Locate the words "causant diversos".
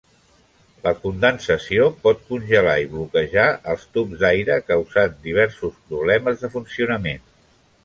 4.71-5.79